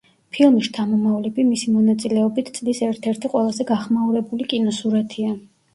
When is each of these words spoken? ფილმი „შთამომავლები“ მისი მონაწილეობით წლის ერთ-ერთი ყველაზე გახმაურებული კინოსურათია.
ფილმი 0.35 0.61
„შთამომავლები“ 0.67 1.45
მისი 1.51 1.75
მონაწილეობით 1.75 2.49
წლის 2.59 2.83
ერთ-ერთი 2.89 3.35
ყველაზე 3.35 3.71
გახმაურებული 3.75 4.53
კინოსურათია. 4.55 5.41